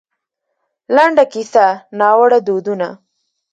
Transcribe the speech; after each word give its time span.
لـنـډه 0.95 1.23
کيـسـه 1.33 1.67
:نـاوړه 1.99 2.39
دودونـه 2.47 2.89